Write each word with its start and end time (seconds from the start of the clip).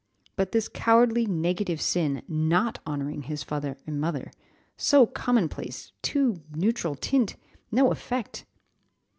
But 0.35 0.51
this 0.51 0.67
cowardly, 0.67 1.27
negative 1.27 1.79
sin, 1.79 2.23
not 2.27 2.79
honouring 2.87 3.21
his 3.21 3.43
father 3.43 3.77
and 3.85 4.01
mother! 4.01 4.31
so 4.75 5.05
commonplace, 5.05 5.91
too, 6.01 6.41
neutral 6.55 6.95
tint 6.95 7.35
no 7.71 7.91
effect. 7.91 8.43